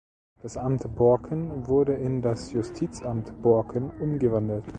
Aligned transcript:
Das 0.41 0.57
Amt 0.57 0.95
Borken 0.95 1.67
wurde 1.67 1.93
in 1.93 2.23
das 2.23 2.51
Justizamt 2.53 3.39
Borken 3.43 3.91
umgewandelt. 3.99 4.65